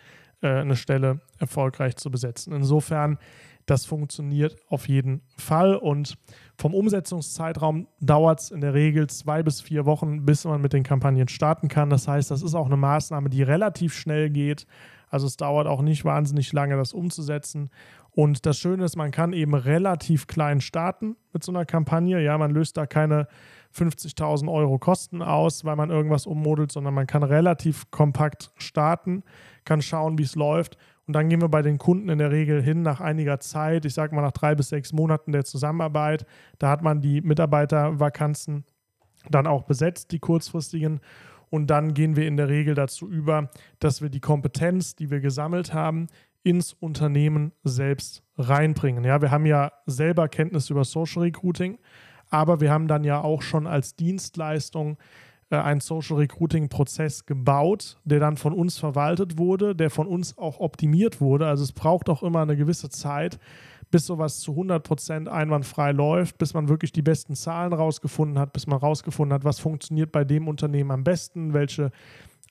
[0.42, 2.54] äh, eine Stelle erfolgreich zu besetzen.
[2.54, 3.18] Insofern,
[3.66, 6.16] das funktioniert auf jeden Fall und
[6.56, 10.82] vom Umsetzungszeitraum dauert es in der Regel zwei bis vier Wochen, bis man mit den
[10.82, 11.90] Kampagnen starten kann.
[11.90, 14.66] Das heißt, das ist auch eine Maßnahme, die relativ schnell geht.
[15.08, 17.70] Also es dauert auch nicht wahnsinnig lange, das umzusetzen.
[18.12, 22.20] Und das Schöne ist, man kann eben relativ klein starten mit so einer Kampagne.
[22.22, 23.28] Ja, man löst da keine
[23.74, 29.22] 50.000 Euro Kosten aus, weil man irgendwas ummodelt, sondern man kann relativ kompakt starten,
[29.64, 30.76] kann schauen, wie es läuft.
[31.06, 33.94] Und dann gehen wir bei den Kunden in der Regel hin nach einiger Zeit, ich
[33.94, 36.24] sage mal nach drei bis sechs Monaten der Zusammenarbeit.
[36.58, 38.64] Da hat man die Mitarbeitervakanzen
[39.28, 41.00] dann auch besetzt, die kurzfristigen.
[41.48, 45.20] Und dann gehen wir in der Regel dazu über, dass wir die Kompetenz, die wir
[45.20, 46.06] gesammelt haben,
[46.42, 49.04] ins Unternehmen selbst reinbringen.
[49.04, 51.78] Ja, wir haben ja selber Kenntnis über Social Recruiting
[52.30, 54.96] aber wir haben dann ja auch schon als Dienstleistung
[55.50, 60.38] äh, einen Social Recruiting Prozess gebaut, der dann von uns verwaltet wurde, der von uns
[60.38, 61.46] auch optimiert wurde.
[61.46, 63.38] Also es braucht auch immer eine gewisse Zeit,
[63.90, 68.68] bis sowas zu 100% einwandfrei läuft, bis man wirklich die besten Zahlen rausgefunden hat, bis
[68.68, 71.90] man rausgefunden hat, was funktioniert bei dem Unternehmen am besten, welche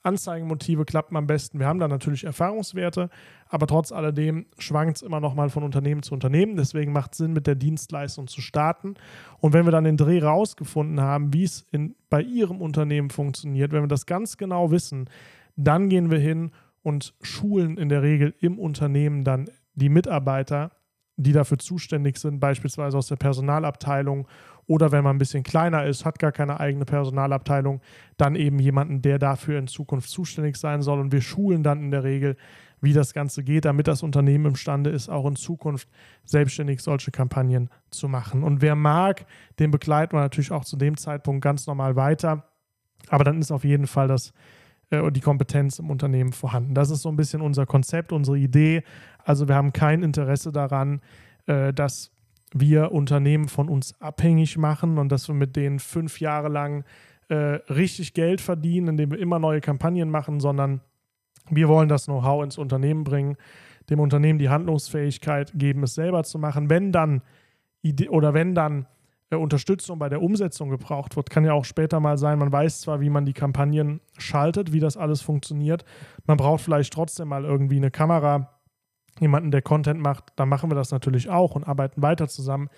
[0.03, 1.59] Anzeigenmotive klappen am besten.
[1.59, 3.09] Wir haben da natürlich Erfahrungswerte,
[3.47, 6.55] aber trotz alledem schwankt es immer noch mal von Unternehmen zu Unternehmen.
[6.55, 8.95] Deswegen macht es Sinn, mit der Dienstleistung zu starten.
[9.39, 11.65] Und wenn wir dann den Dreh rausgefunden haben, wie es
[12.09, 15.09] bei Ihrem Unternehmen funktioniert, wenn wir das ganz genau wissen,
[15.55, 20.71] dann gehen wir hin und schulen in der Regel im Unternehmen dann die Mitarbeiter,
[21.17, 24.27] die dafür zuständig sind, beispielsweise aus der Personalabteilung
[24.69, 27.81] oder wenn man ein bisschen kleiner ist, hat gar keine eigene Personalabteilung,
[28.17, 30.99] dann eben jemanden, der dafür in Zukunft zuständig sein soll.
[30.99, 32.37] Und wir schulen dann in der Regel,
[32.79, 35.89] wie das Ganze geht, damit das Unternehmen imstande ist, auch in Zukunft
[36.23, 38.43] selbstständig solche Kampagnen zu machen.
[38.43, 39.25] Und wer mag,
[39.57, 42.43] den begleiten wir natürlich auch zu dem Zeitpunkt ganz normal weiter.
[43.07, 44.33] Aber dann ist auf jeden Fall das
[44.91, 46.75] äh, die Kompetenz im Unternehmen vorhanden.
[46.75, 48.83] Das ist so ein bisschen unser Konzept, unsere Idee.
[49.25, 51.01] Also wir haben kein Interesse daran,
[51.47, 52.11] äh, dass
[52.53, 56.83] wir Unternehmen von uns abhängig machen und dass wir mit denen fünf Jahre lang
[57.29, 57.35] äh,
[57.71, 60.81] richtig Geld verdienen, indem wir immer neue Kampagnen machen, sondern
[61.49, 63.37] wir wollen das Know-how ins Unternehmen bringen,
[63.89, 66.69] dem Unternehmen die Handlungsfähigkeit geben, es selber zu machen.
[66.69, 67.21] Wenn dann
[67.81, 68.87] Idee oder wenn dann
[69.29, 72.81] äh, Unterstützung bei der Umsetzung gebraucht wird, kann ja auch später mal sein, man weiß
[72.81, 75.85] zwar, wie man die Kampagnen schaltet, wie das alles funktioniert,
[76.25, 78.58] man braucht vielleicht trotzdem mal irgendwie eine Kamera,
[79.19, 82.69] jemanden, der Content macht, dann machen wir das natürlich auch und arbeiten weiter zusammen.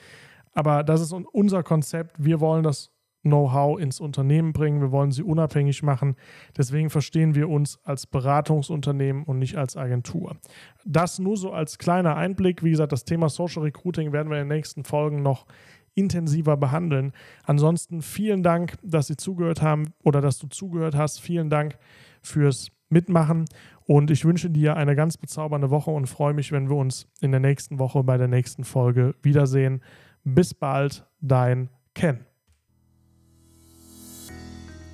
[0.54, 2.24] Aber das ist unser Konzept.
[2.24, 2.92] Wir wollen das
[3.24, 4.82] Know-how ins Unternehmen bringen.
[4.82, 6.16] Wir wollen sie unabhängig machen.
[6.58, 10.38] Deswegen verstehen wir uns als Beratungsunternehmen und nicht als Agentur.
[10.86, 12.64] Das nur so als kleiner Einblick.
[12.64, 15.46] Wie gesagt, das Thema Social Recruiting werden wir in den nächsten Folgen noch
[15.94, 17.12] intensiver behandeln.
[17.44, 21.22] Ansonsten vielen Dank, dass Sie zugehört haben oder dass du zugehört hast.
[21.22, 21.78] Vielen Dank
[22.22, 23.46] fürs Mitmachen
[23.86, 27.32] und ich wünsche dir eine ganz bezaubernde Woche und freue mich, wenn wir uns in
[27.32, 29.82] der nächsten Woche bei der nächsten Folge wiedersehen.
[30.24, 32.26] Bis bald, dein Ken.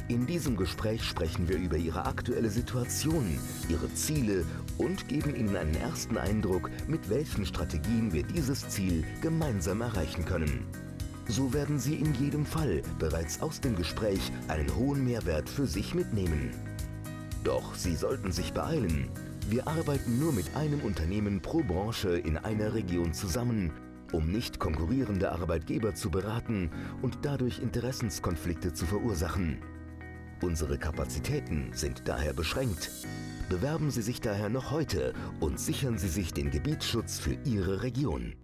[0.10, 3.38] In diesem Gespräch sprechen wir über Ihre aktuelle Situation,
[3.68, 4.46] Ihre Ziele
[4.78, 10.66] und geben Ihnen einen ersten Eindruck, mit welchen Strategien wir dieses Ziel gemeinsam erreichen können.
[11.28, 15.94] So werden Sie in jedem Fall bereits aus dem Gespräch einen hohen Mehrwert für sich
[15.94, 16.52] mitnehmen.
[17.48, 19.10] Doch Sie sollten sich beeilen.
[19.50, 23.72] Wir arbeiten nur mit einem Unternehmen pro Branche in einer Region zusammen,
[24.12, 26.70] um nicht konkurrierende Arbeitgeber zu beraten
[27.02, 29.62] und dadurch Interessenskonflikte zu verursachen.
[30.42, 32.92] Unsere Kapazitäten sind daher beschränkt.
[33.48, 38.36] Bewerben Sie sich daher noch heute und sichern Sie sich den Gebietsschutz für Ihre Region.